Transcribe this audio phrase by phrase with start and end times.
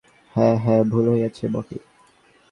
[0.35, 1.77] হাঁ হাঁ, ভুল হইয়াছে বটে।